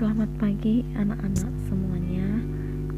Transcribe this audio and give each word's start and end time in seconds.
Selamat 0.00 0.32
pagi 0.40 0.80
anak-anak 0.96 1.52
semuanya. 1.68 2.24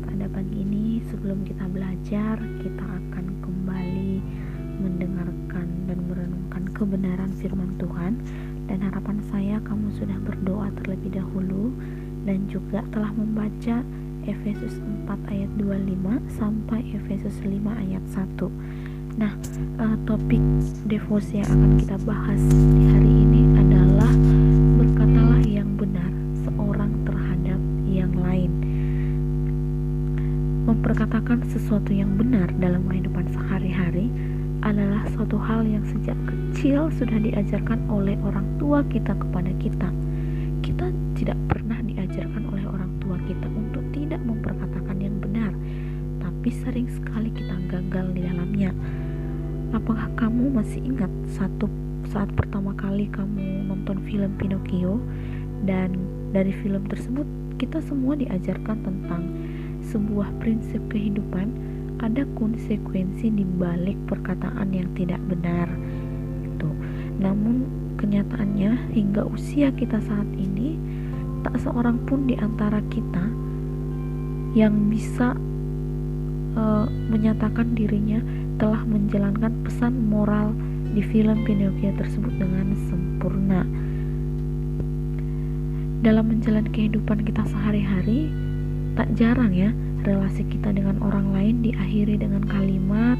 Pada 0.06 0.22
pagi 0.38 0.62
ini 0.62 1.02
sebelum 1.10 1.42
kita 1.42 1.66
belajar, 1.66 2.38
kita 2.62 2.78
akan 2.78 3.42
kembali 3.42 4.22
mendengarkan 4.78 5.66
dan 5.90 5.98
merenungkan 6.06 6.62
kebenaran 6.70 7.34
firman 7.42 7.74
Tuhan 7.82 8.22
dan 8.70 8.86
harapan 8.86 9.18
saya 9.34 9.58
kamu 9.66 9.90
sudah 9.98 10.14
berdoa 10.22 10.70
terlebih 10.78 11.18
dahulu 11.18 11.74
dan 12.22 12.46
juga 12.46 12.86
telah 12.94 13.10
membaca 13.18 13.82
Efesus 14.22 14.79
4 14.79 15.10
ayat 15.26 15.50
25 15.58 16.07
sampai 16.38 16.86
Efesus 16.86 17.34
5 17.43 17.82
ayat 17.82 18.04
1. 18.14 18.46
Nah, 19.18 19.34
uh, 19.82 19.98
topik 20.07 20.38
devosi 20.86 21.43
yang 21.43 21.50
akan 21.50 21.82
kita 21.82 21.98
bahas 22.07 22.38
di 22.46 22.82
hari 22.94 23.10
ini 23.10 23.61
Memperkatakan 30.92 31.40
sesuatu 31.48 31.88
yang 31.88 32.20
benar 32.20 32.52
dalam 32.60 32.84
kehidupan 32.84 33.24
sehari-hari 33.32 34.12
adalah 34.60 35.08
suatu 35.16 35.41
hal 35.41 35.64
yang 35.64 35.80
sejak 35.88 36.12
kecil 36.28 36.92
sudah 36.92 37.16
diajarkan 37.16 37.80
oleh 37.88 38.12
orang 38.20 38.44
tua 38.60 38.84
kita 38.92 39.16
kepada 39.16 39.48
kita. 39.56 39.88
Kita 40.60 40.92
tidak 41.16 41.41
pernah 41.48 41.80
diajarkan 41.80 42.44
oleh 42.44 42.68
orang 42.68 42.92
tua 43.00 43.16
kita 43.24 43.48
untuk 43.56 43.80
tidak 43.96 44.20
memperkatakan 44.20 45.00
yang 45.00 45.16
benar, 45.16 45.56
tapi 46.20 46.52
sering 46.60 46.84
sekali 46.92 47.32
kita 47.32 47.56
gagal 47.72 48.12
di 48.12 48.28
dalamnya. 48.28 48.77
Apakah 49.72 50.12
kamu 50.20 50.52
masih 50.52 50.84
ingat 50.84 51.08
satu 51.32 51.72
saat 52.12 52.28
pertama 52.36 52.77
kali 52.77 53.08
kamu 53.08 53.64
nonton 53.64 53.96
film 54.04 54.28
Pinocchio 54.36 55.00
dan 55.64 55.96
dari 56.36 56.52
film 56.60 56.84
tersebut 56.84 57.24
kita 57.56 57.80
semua 57.80 58.12
diajarkan 58.12 58.77
tentang 58.84 59.52
sebuah 59.91 60.30
prinsip 60.38 60.78
kehidupan 60.91 61.50
ada 62.02 62.27
konsekuensi 62.34 63.30
di 63.30 63.47
balik 63.58 63.98
perkataan 64.11 64.74
yang 64.74 64.91
tidak 64.98 65.22
benar 65.30 65.70
itu. 66.42 66.70
Namun 67.22 67.66
kenyataannya 67.98 68.91
hingga 68.91 69.22
usia 69.30 69.70
kita 69.70 70.02
saat 70.02 70.27
ini 70.34 70.74
tak 71.47 71.58
seorang 71.62 72.02
pun 72.06 72.27
di 72.27 72.34
antara 72.39 72.83
kita 72.91 73.22
yang 74.58 74.91
bisa 74.91 75.34
uh, 76.58 76.86
menyatakan 77.08 77.72
dirinya 77.78 78.20
telah 78.61 78.83
menjalankan 78.84 79.52
pesan 79.64 79.94
moral 80.11 80.52
di 80.92 81.00
film 81.00 81.41
Pinocchio 81.48 81.94
tersebut 81.96 82.34
dengan 82.36 82.77
sempurna. 82.91 83.64
Dalam 86.02 86.34
menjalani 86.34 86.69
kehidupan 86.74 87.22
kita 87.24 87.46
sehari-hari, 87.46 88.28
tak 88.98 89.08
jarang 89.16 89.52
ya 89.54 89.70
relasi 90.02 90.42
kita 90.48 90.74
dengan 90.74 90.98
orang 91.00 91.32
lain 91.32 91.62
diakhiri 91.64 92.18
dengan 92.18 92.44
kalimat 92.44 93.16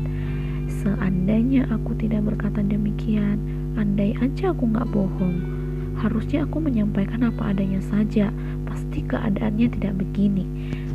seandainya 0.83 1.69
aku 1.71 1.95
tidak 1.97 2.27
berkata 2.27 2.61
demikian 2.65 3.39
andai 3.79 4.13
aja 4.21 4.51
aku 4.51 4.69
nggak 4.69 4.89
bohong 4.91 5.63
harusnya 6.03 6.43
aku 6.43 6.59
menyampaikan 6.59 7.23
apa 7.23 7.55
adanya 7.55 7.79
saja. 7.87 8.35
Pasti 8.67 9.07
keadaannya 9.07 9.71
tidak 9.79 9.95
begini. 10.03 10.45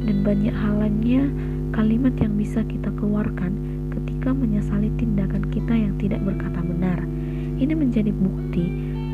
Dan 0.03 0.27
banyak 0.27 0.51
halnya 0.51 1.31
kalimat 1.71 2.15
yang 2.19 2.35
bisa 2.35 2.63
kita 2.67 2.91
keluarkan 2.99 3.55
ketika 3.95 4.35
menyesali 4.35 4.91
tindakan 4.99 5.47
kita 5.47 5.73
yang 5.73 5.95
tidak 5.95 6.19
berkata 6.27 6.59
benar. 6.59 6.99
Ini 7.57 7.73
menjadi 7.73 8.11
bukti 8.13 8.67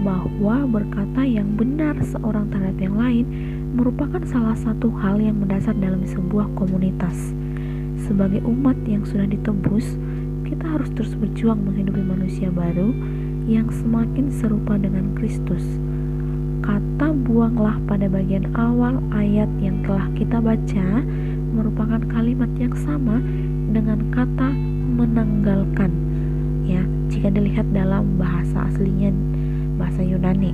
bahwa 0.04 0.68
berkata 0.68 1.24
yang 1.24 1.56
benar 1.56 1.96
seorang 2.04 2.52
terhadap 2.52 2.76
yang 2.82 2.98
lain 3.00 3.26
merupakan 3.74 4.22
salah 4.30 4.54
satu 4.54 4.94
hal 5.02 5.18
yang 5.18 5.42
mendasar 5.42 5.74
dalam 5.82 6.06
sebuah 6.06 6.46
komunitas. 6.54 7.34
Sebagai 8.06 8.46
umat 8.46 8.78
yang 8.86 9.02
sudah 9.02 9.26
ditebus, 9.26 9.98
kita 10.46 10.78
harus 10.78 10.94
terus 10.94 11.18
berjuang 11.18 11.58
menghidupi 11.66 12.06
manusia 12.06 12.54
baru 12.54 12.94
yang 13.50 13.74
semakin 13.74 14.30
serupa 14.30 14.78
dengan 14.78 15.18
Kristus. 15.18 15.66
Kata 16.62 17.12
buanglah 17.26 17.82
pada 17.90 18.06
bagian 18.06 18.54
awal 18.54 19.02
ayat 19.12 19.50
yang 19.58 19.82
telah 19.82 20.06
kita 20.14 20.38
baca 20.38 20.88
merupakan 21.58 22.00
kalimat 22.14 22.54
yang 22.62 22.78
sama 22.78 23.18
dengan 23.74 24.14
kata 24.14 24.54
menanggalkan. 24.94 25.92
Ya, 26.64 26.86
jika 27.10 27.34
dilihat 27.34 27.68
dalam 27.74 28.22
bahasa 28.22 28.70
aslinya 28.70 29.10
bahasa 29.76 30.06
Yunani 30.06 30.54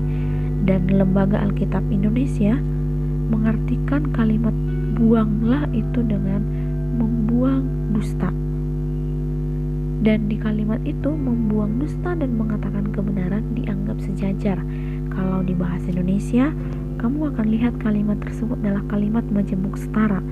dan 0.63 0.87
Lembaga 0.87 1.43
Alkitab 1.43 1.83
Indonesia 1.91 2.57
mengartikan 3.29 4.09
kalimat 4.11 4.51
buanglah 4.97 5.69
itu 5.71 6.01
dengan 6.03 6.41
membuang 6.99 7.63
dusta. 7.95 8.33
Dan 9.99 10.31
di 10.31 10.39
kalimat 10.39 10.79
itu 10.87 11.11
membuang 11.11 11.79
dusta 11.79 12.15
dan 12.15 12.35
mengatakan 12.35 12.89
kebenaran 12.95 13.43
dianggap 13.55 13.99
sejajar. 13.99 14.57
Kalau 15.11 15.43
di 15.43 15.51
bahasa 15.51 15.91
Indonesia, 15.91 16.51
kamu 16.99 17.35
akan 17.35 17.45
lihat 17.51 17.73
kalimat 17.83 18.15
tersebut 18.23 18.55
adalah 18.63 18.83
kalimat 18.87 19.23
majemuk 19.27 19.75
setara, 19.75 20.23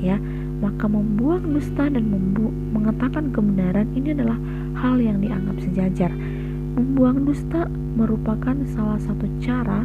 ya. 0.00 0.16
Maka 0.60 0.88
membuang 0.88 1.56
dusta 1.56 1.88
dan 1.88 2.04
membu 2.04 2.52
mengatakan 2.76 3.32
kebenaran 3.32 3.88
ini 3.96 4.12
adalah 4.12 4.36
hal 4.76 5.00
yang 5.00 5.20
dianggap 5.20 5.56
sejajar. 5.64 6.12
Membuang 6.76 7.24
dusta 7.24 7.68
merupakan 7.96 8.56
salah 8.72 9.00
satu 9.00 9.28
cara 9.40 9.84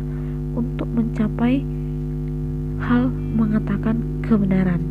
untuk 0.55 0.87
mencapai 0.91 1.63
hal 2.81 3.07
mengatakan 3.11 4.21
kebenaran. 4.25 4.81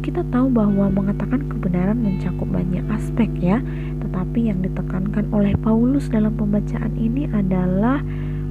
Kita 0.00 0.24
tahu 0.32 0.48
bahwa 0.48 0.88
mengatakan 0.88 1.44
kebenaran 1.46 2.00
mencakup 2.00 2.48
banyak 2.48 2.82
aspek 2.88 3.28
ya, 3.36 3.60
tetapi 4.00 4.48
yang 4.48 4.64
ditekankan 4.64 5.28
oleh 5.30 5.52
Paulus 5.60 6.08
dalam 6.08 6.32
pembacaan 6.34 6.96
ini 6.96 7.28
adalah 7.30 8.00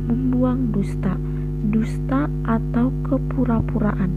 membuang 0.08 0.70
dusta, 0.70 1.18
dusta 1.74 2.30
atau 2.46 2.94
kepura-puraan. 3.10 4.12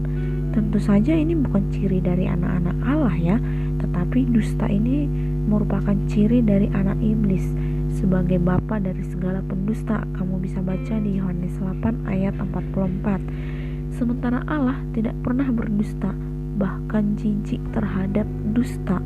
Tentu 0.53 0.77
saja 0.77 1.17
ini 1.17 1.33
bukan 1.33 1.73
ciri 1.73 1.97
dari 2.05 2.29
anak-anak 2.29 2.77
Allah 2.85 3.17
ya, 3.17 3.37
tetapi 3.81 4.29
dusta 4.29 4.69
ini 4.69 5.09
merupakan 5.49 5.97
ciri 6.05 6.45
dari 6.45 6.69
anak 6.71 7.01
iblis 7.01 7.43
sebagai 7.97 8.37
bapa 8.37 8.77
dari 8.77 9.01
segala 9.09 9.41
pendusta. 9.41 10.05
Kamu 10.15 10.37
bisa 10.37 10.61
baca 10.61 10.95
di 11.01 11.17
Yohanes 11.17 11.57
8 11.57 12.05
ayat 12.05 12.37
44 12.37 13.62
sementara 13.93 14.41
Allah 14.49 14.77
tidak 14.97 15.13
pernah 15.21 15.47
berdusta, 15.53 16.11
bahkan 16.57 17.13
jijik 17.17 17.61
terhadap 17.71 18.25
dusta. 18.51 18.97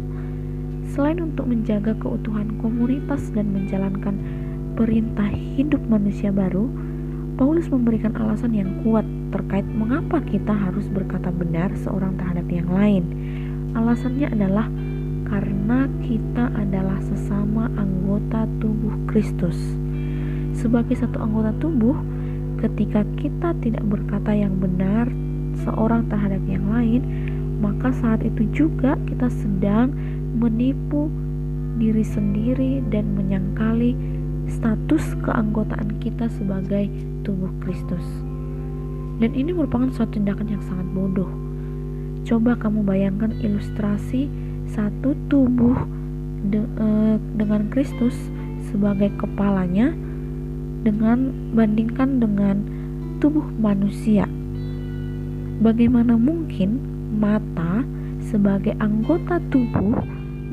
Selain 0.88 1.20
untuk 1.20 1.52
menjaga 1.52 1.94
keutuhan 2.00 2.56
komunitas 2.64 3.30
dan 3.36 3.52
menjalankan 3.52 4.16
perintah 4.80 5.28
hidup 5.28 5.84
manusia 5.92 6.31
baru, 6.31 6.72
Paulus 7.38 7.70
memberikan 7.70 8.18
alasan 8.18 8.56
yang 8.56 8.81
kuat 8.81 9.06
terkait 9.30 9.68
mengapa 9.68 10.24
kita 10.25 10.56
harus 10.56 10.90
berkata 10.90 11.30
benar 11.30 11.69
seorang 11.78 12.18
terhadap 12.18 12.48
yang 12.50 12.66
lain. 12.72 13.04
Alasannya 13.78 14.31
adalah 14.34 14.66
karena 15.28 15.86
kita 16.02 16.50
adalah 16.56 16.98
sesama 17.04 17.68
anggota 17.78 18.48
tubuh 18.64 18.96
Kristus. 19.12 19.59
Sebagai 20.58 20.98
satu 20.98 21.22
anggota 21.22 21.54
tubuh, 21.62 21.94
Ketika 22.57 23.06
kita 23.22 23.53
tidak 23.62 23.85
berkata 23.85 24.33
yang 24.33 24.57
benar 24.57 25.06
seorang 25.62 26.09
terhadap 26.09 26.42
yang 26.50 26.65
lain, 26.69 27.01
maka 27.62 27.94
saat 27.94 28.25
itu 28.25 28.50
juga 28.54 28.98
kita 29.06 29.30
sedang 29.30 29.94
menipu 30.38 31.09
diri 31.77 32.01
sendiri 32.01 32.81
dan 32.89 33.13
menyangkali 33.13 33.94
status 34.50 35.18
keanggotaan 35.21 36.01
kita 36.01 36.25
sebagai 36.33 36.89
tubuh 37.21 37.51
Kristus. 37.62 38.06
Dan 39.18 39.33
ini 39.33 39.54
merupakan 39.54 39.89
suatu 39.94 40.18
tindakan 40.18 40.48
yang 40.57 40.63
sangat 40.65 40.88
bodoh. 40.94 41.30
Coba 42.25 42.57
kamu 42.57 42.86
bayangkan 42.86 43.33
ilustrasi 43.42 44.30
satu 44.69 45.15
tubuh 45.31 45.77
de, 46.48 46.62
e, 46.62 46.88
dengan 47.39 47.71
Kristus 47.71 48.13
sebagai 48.69 49.09
kepalanya 49.18 49.95
dengan 50.88 51.36
bandingkan 51.51 52.24
dengan 52.24 52.63
tubuh 53.19 53.44
manusia. 53.60 54.24
Bagaimana 55.60 56.16
mungkin 56.16 56.80
mata 57.19 57.84
sebagai 58.24 58.72
anggota 58.80 59.44
tubuh 59.51 60.00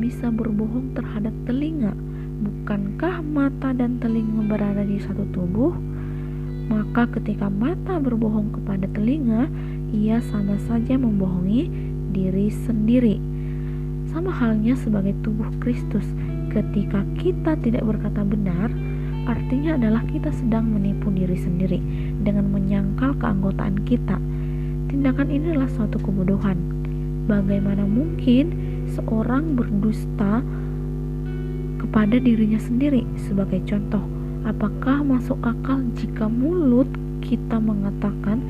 bisa 0.03 0.35
berbohong 0.35 0.91
terhadap 0.99 1.31
telinga? 1.47 1.95
Bukankah 2.43 3.23
mata 3.23 3.71
dan 3.71 4.03
telinga 4.03 4.43
berada 4.51 4.83
di 4.83 4.99
satu 4.99 5.23
tubuh? 5.31 5.71
Maka 6.67 7.07
ketika 7.15 7.47
mata 7.47 8.03
berbohong 8.03 8.59
kepada 8.59 8.91
telinga, 8.91 9.47
ia 9.95 10.19
sama 10.35 10.59
saja 10.67 10.99
membohongi 10.99 11.71
diri 12.11 12.51
sendiri. 12.51 13.23
Sama 14.11 14.35
halnya 14.35 14.75
sebagai 14.75 15.15
tubuh 15.23 15.47
Kristus, 15.63 16.07
ketika 16.51 17.07
kita 17.21 17.55
tidak 17.61 17.87
berkata 17.87 18.27
benar, 18.27 18.73
artinya 19.25 19.77
adalah 19.77 20.05
kita 20.09 20.31
sedang 20.33 20.69
menipu 20.69 21.09
diri 21.13 21.37
sendiri 21.37 21.81
dengan 22.21 22.49
menyangkal 22.53 23.17
keanggotaan 23.21 23.85
kita. 23.89 24.17
Tindakan 24.93 25.29
ini 25.33 25.57
adalah 25.57 25.71
suatu 25.73 25.97
kebodohan. 26.01 26.57
Bagaimana 27.25 27.89
mungkin 27.89 28.53
seorang 28.93 29.57
berdusta 29.57 30.45
kepada 31.81 32.21
dirinya 32.21 32.61
sendiri? 32.61 33.09
Sebagai 33.17 33.65
contoh, 33.65 34.05
apakah 34.45 35.01
masuk 35.01 35.41
akal 35.41 35.81
jika 35.97 36.29
mulut 36.29 36.89
kita 37.25 37.57
mengatakan 37.57 38.45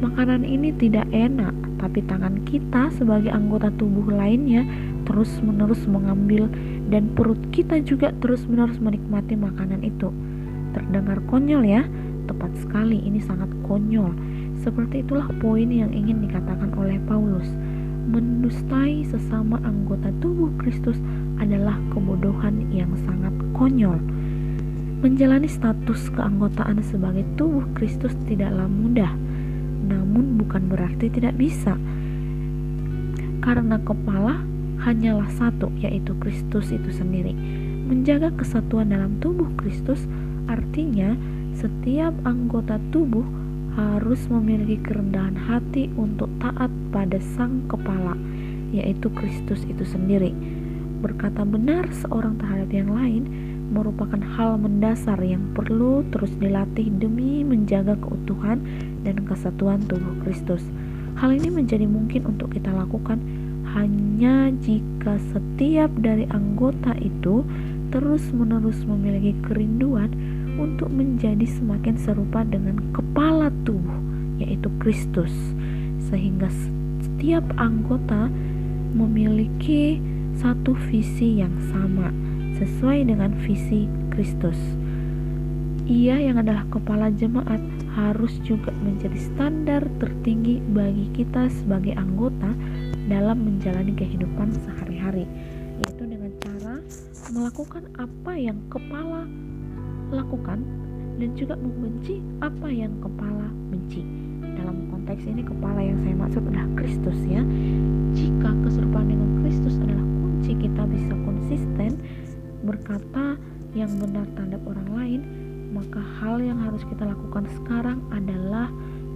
makanan 0.00 0.48
ini 0.48 0.72
tidak 0.80 1.04
enak, 1.12 1.52
tapi 1.76 2.00
tangan 2.08 2.40
kita 2.48 2.88
sebagai 2.96 3.28
anggota 3.28 3.68
tubuh 3.76 4.08
lainnya 4.08 4.64
terus-menerus 5.04 5.84
mengambil 5.84 6.48
dan 6.90 7.14
perut 7.14 7.38
kita 7.54 7.78
juga 7.80 8.10
terus-menerus 8.18 8.82
menikmati 8.82 9.38
makanan 9.38 9.80
itu. 9.86 10.10
Terdengar 10.74 11.22
konyol 11.30 11.62
ya? 11.62 11.82
Tepat 12.26 12.50
sekali, 12.58 12.98
ini 13.02 13.22
sangat 13.22 13.50
konyol. 13.66 14.10
Seperti 14.60 15.06
itulah 15.06 15.30
poin 15.40 15.70
yang 15.70 15.94
ingin 15.94 16.26
dikatakan 16.26 16.74
oleh 16.74 16.98
Paulus. 17.06 17.48
Mendustai 18.10 19.06
sesama 19.06 19.62
anggota 19.62 20.10
tubuh 20.18 20.50
Kristus 20.58 20.98
adalah 21.38 21.78
kebodohan 21.94 22.68
yang 22.74 22.90
sangat 23.06 23.32
konyol. 23.54 23.98
Menjalani 25.00 25.48
status 25.48 26.12
keanggotaan 26.12 26.82
sebagai 26.84 27.24
tubuh 27.38 27.64
Kristus 27.72 28.12
tidaklah 28.28 28.68
mudah 28.68 29.14
namun 29.90 30.38
bukan 30.38 30.70
berarti 30.70 31.10
tidak 31.10 31.34
bisa. 31.34 31.74
Karena 33.42 33.80
kepala 33.82 34.38
hanyalah 34.80 35.28
satu, 35.36 35.68
yaitu 35.80 36.16
Kristus 36.18 36.72
itu 36.72 36.90
sendiri. 36.90 37.36
Menjaga 37.90 38.32
kesatuan 38.34 38.90
dalam 38.90 39.18
tubuh 39.20 39.50
Kristus 39.60 40.06
artinya 40.48 41.14
setiap 41.54 42.14
anggota 42.24 42.80
tubuh 42.90 43.26
harus 43.76 44.26
memiliki 44.26 44.82
kerendahan 44.82 45.36
hati 45.36 45.92
untuk 45.94 46.30
taat 46.42 46.72
pada 46.90 47.20
Sang 47.22 47.66
Kepala, 47.70 48.16
yaitu 48.74 49.06
Kristus 49.14 49.62
itu 49.68 49.84
sendiri. 49.86 50.34
Berkata 51.00 51.46
benar 51.46 51.88
seorang 51.92 52.36
terhadap 52.36 52.70
yang 52.74 52.92
lain 52.92 53.24
merupakan 53.70 54.18
hal 54.34 54.58
mendasar 54.58 55.16
yang 55.22 55.54
perlu 55.54 56.02
terus 56.10 56.34
dilatih 56.42 56.90
demi 56.98 57.46
menjaga 57.46 57.94
keutuhan 58.02 58.58
dan 59.06 59.22
kesatuan 59.24 59.78
tubuh 59.86 60.18
Kristus. 60.26 60.60
Hal 61.16 61.30
ini 61.30 61.48
menjadi 61.52 61.86
mungkin 61.86 62.26
untuk 62.26 62.50
kita 62.52 62.74
lakukan 62.74 63.22
hanya 63.72 64.50
jika 64.60 65.16
setiap 65.30 65.90
dari 66.00 66.26
anggota 66.30 66.96
itu 66.98 67.46
terus-menerus 67.90 68.82
memiliki 68.86 69.34
kerinduan 69.46 70.10
untuk 70.58 70.90
menjadi 70.90 71.46
semakin 71.46 71.96
serupa 71.96 72.44
dengan 72.44 72.78
kepala 72.92 73.48
tubuh, 73.64 73.98
yaitu 74.42 74.68
Kristus, 74.82 75.32
sehingga 76.10 76.50
setiap 77.02 77.44
anggota 77.56 78.28
memiliki 78.92 80.00
satu 80.36 80.74
visi 80.88 81.40
yang 81.40 81.52
sama 81.70 82.10
sesuai 82.60 83.08
dengan 83.08 83.32
visi 83.44 83.86
Kristus. 84.12 84.56
Ia 85.90 86.22
yang 86.22 86.38
adalah 86.38 86.62
kepala 86.70 87.10
jemaat 87.10 87.58
harus 87.98 88.38
juga 88.46 88.70
menjadi 88.78 89.18
standar 89.18 89.82
tertinggi 89.98 90.62
bagi 90.70 91.10
kita 91.10 91.50
sebagai 91.50 91.98
anggota 91.98 92.54
dalam 93.08 93.40
menjalani 93.40 93.94
kehidupan 93.96 94.52
sehari-hari, 94.66 95.24
yaitu 95.80 96.04
dengan 96.04 96.32
cara 96.42 96.74
melakukan 97.32 97.88
apa 97.96 98.32
yang 98.36 98.58
kepala 98.68 99.24
lakukan 100.10 100.66
dan 101.20 101.30
juga 101.38 101.54
membenci 101.56 102.18
apa 102.42 102.68
yang 102.68 102.92
kepala 102.98 103.46
benci. 103.70 104.02
Dalam 104.58 104.90
konteks 104.90 105.24
ini 105.24 105.46
kepala 105.46 105.80
yang 105.80 105.96
saya 106.02 106.16
maksud 106.18 106.42
adalah 106.50 106.68
Kristus 106.76 107.18
ya. 107.28 107.40
Jika 108.16 108.50
keserupaan 108.66 109.08
dengan 109.08 109.30
Kristus 109.44 109.78
adalah 109.78 110.02
kunci 110.02 110.52
kita 110.58 110.82
bisa 110.90 111.14
konsisten 111.22 111.90
berkata 112.66 113.38
yang 113.72 113.92
benar 114.02 114.26
terhadap 114.34 114.60
orang 114.66 114.88
lain, 114.90 115.20
maka 115.70 116.02
hal 116.20 116.42
yang 116.42 116.58
harus 116.58 116.82
kita 116.90 117.06
lakukan 117.06 117.46
sekarang 117.62 118.02
adalah 118.10 118.66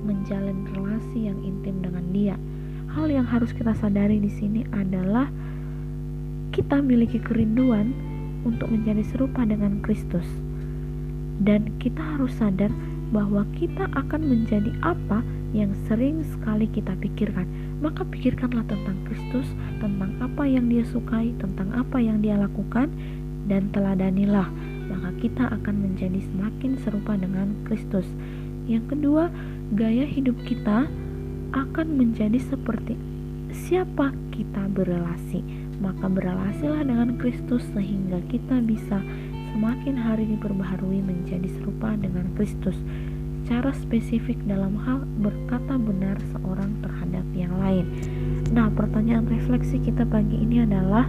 menjalin 0.07 0.63
relasi 0.71 1.27
yang 1.27 1.39
intim 1.43 1.83
dengan 1.83 2.05
Dia. 2.15 2.37
Hal 2.95 3.11
yang 3.11 3.27
harus 3.27 3.51
kita 3.51 3.75
sadari 3.75 4.23
di 4.23 4.31
sini 4.31 4.63
adalah 4.71 5.27
kita 6.55 6.79
memiliki 6.79 7.19
kerinduan 7.19 7.91
untuk 8.47 8.71
menjadi 8.71 9.03
serupa 9.03 9.43
dengan 9.43 9.83
Kristus. 9.83 10.23
Dan 11.43 11.75
kita 11.83 11.99
harus 11.99 12.31
sadar 12.39 12.71
bahwa 13.11 13.43
kita 13.59 13.91
akan 13.99 14.23
menjadi 14.23 14.71
apa 14.87 15.27
yang 15.51 15.75
sering 15.91 16.23
sekali 16.23 16.71
kita 16.71 16.95
pikirkan. 17.03 17.51
Maka 17.83 18.07
pikirkanlah 18.07 18.63
tentang 18.71 18.95
Kristus, 19.11 19.51
tentang 19.83 20.15
apa 20.23 20.47
yang 20.47 20.71
dia 20.71 20.87
sukai, 20.87 21.35
tentang 21.43 21.75
apa 21.75 21.99
yang 21.99 22.23
dia 22.23 22.39
lakukan, 22.39 22.95
dan 23.51 23.75
teladanilah, 23.75 24.49
maka 24.89 25.11
kita 25.21 25.51
akan 25.51 25.75
menjadi 25.83 26.23
semakin 26.31 26.79
serupa 26.81 27.19
dengan 27.19 27.53
Kristus. 27.67 28.07
Yang 28.71 28.97
kedua, 28.97 29.29
gaya 29.77 30.07
hidup 30.09 30.39
kita 30.49 30.89
akan 31.55 31.87
menjadi 31.95 32.43
seperti 32.43 32.99
siapa 33.55 34.11
kita 34.35 34.67
berelasi. 34.75 35.47
Maka 35.79 36.11
berelasilah 36.11 36.83
dengan 36.83 37.15
Kristus 37.19 37.63
sehingga 37.71 38.19
kita 38.27 38.59
bisa 38.63 38.99
semakin 39.55 39.95
hari 39.95 40.27
diperbaharui 40.35 40.99
menjadi 40.99 41.47
serupa 41.55 41.95
dengan 41.95 42.27
Kristus. 42.35 42.75
Cara 43.47 43.71
spesifik 43.71 44.41
dalam 44.51 44.75
hal 44.83 45.07
berkata 45.23 45.79
benar 45.79 46.19
seorang 46.35 46.75
terhadap 46.83 47.27
yang 47.37 47.55
lain. 47.63 47.87
Nah, 48.51 48.73
pertanyaan 48.73 49.29
refleksi 49.31 49.79
kita 49.79 50.03
pagi 50.09 50.35
ini 50.41 50.65
adalah 50.65 51.07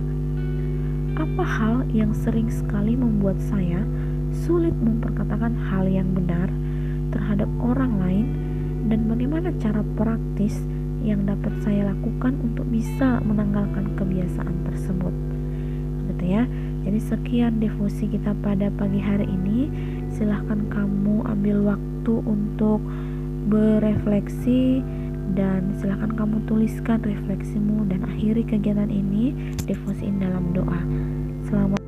apa 1.15 1.45
hal 1.47 1.87
yang 1.95 2.11
sering 2.11 2.51
sekali 2.51 2.93
membuat 2.93 3.39
saya 3.39 3.81
sulit 4.45 4.75
memperkatakan 4.75 5.55
hal 5.71 5.87
yang 5.87 6.11
benar 6.11 6.51
terhadap 7.15 7.47
orang 7.63 7.95
lain 8.03 8.44
dan 8.85 9.09
bagaimana 9.09 9.49
cara 9.57 9.81
praktis 9.97 10.61
yang 11.05 11.25
dapat 11.29 11.53
saya 11.61 11.93
lakukan 11.93 12.33
untuk 12.41 12.65
bisa 12.69 13.21
menanggalkan 13.21 13.93
kebiasaan 13.97 14.55
tersebut. 14.69 15.13
Gitu 16.13 16.25
ya. 16.25 16.49
Jadi 16.85 16.99
sekian 17.01 17.57
devosi 17.61 18.09
kita 18.09 18.33
pada 18.41 18.69
pagi 18.73 19.01
hari 19.01 19.25
ini. 19.29 19.69
Silahkan 20.13 20.65
kamu 20.69 21.25
ambil 21.25 21.75
waktu 21.75 22.13
untuk 22.25 22.81
berefleksi 23.49 24.81
dan 25.37 25.75
silahkan 25.77 26.13
kamu 26.15 26.41
tuliskan 26.49 27.01
refleksimu 27.03 27.85
dan 27.89 28.05
akhiri 28.05 28.41
kegiatan 28.45 28.89
ini 28.89 29.33
devosiin 29.69 30.17
dalam 30.17 30.53
doa. 30.55 30.81
Selamat 31.45 31.84